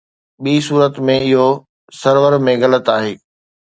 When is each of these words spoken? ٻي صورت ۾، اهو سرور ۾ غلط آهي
ٻي 0.43 0.53
صورت 0.67 0.93
۾، 1.11 1.17
اهو 1.27 1.47
سرور 1.99 2.33
۾ 2.45 2.53
غلط 2.63 2.85
آهي 2.95 3.13